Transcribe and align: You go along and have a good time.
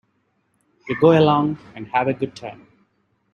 You 0.89 0.99
go 0.99 1.11
along 1.15 1.59
and 1.75 1.85
have 1.89 2.07
a 2.07 2.13
good 2.15 2.35
time. 2.35 2.65